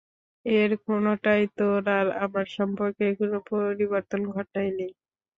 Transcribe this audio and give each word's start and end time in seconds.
এর 0.45 0.71
কোনোটাই 0.85 1.43
তোর 1.57 1.81
আর 1.91 2.07
আমার 2.23 2.45
সম্পর্কের 2.57 3.11
কোনো 3.19 3.37
পরিবর্তন 3.49 4.21
ঘটায়নি। 4.31 4.87